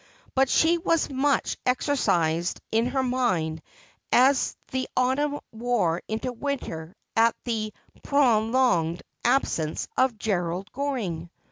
But 0.33 0.49
she 0.49 0.79
was 0.79 1.11
much 1.11 1.57
exercised 1.63 2.59
in 2.71 2.87
her 2.87 3.03
mind 3.03 3.61
as 4.11 4.57
the 4.71 4.89
autumn 4.97 5.39
wore 5.51 6.01
into 6.07 6.33
winter 6.33 6.95
at 7.15 7.35
the 7.43 7.71
prolonged 8.01 9.03
absence 9.23 9.87
of 9.97 10.17
Gerald 10.17 10.71
Goring. 10.71 11.29